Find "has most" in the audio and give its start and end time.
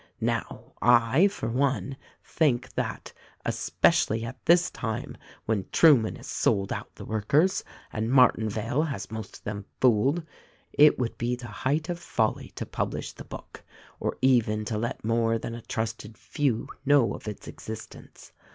8.87-9.37